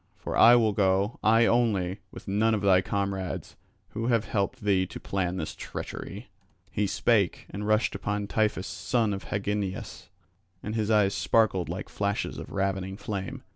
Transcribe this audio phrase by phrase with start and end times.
[0.15, 3.55] For I will go, I only, with none of thy comrades,
[3.89, 6.31] who have helped thee to plan this treachery."
[6.71, 10.09] He spake, and rushed upon Tiphys son of Hagnias;
[10.63, 13.43] and his eyes sparkled like flashes of ravening flame.